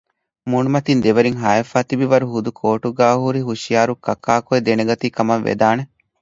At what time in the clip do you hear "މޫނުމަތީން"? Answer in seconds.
0.49-1.01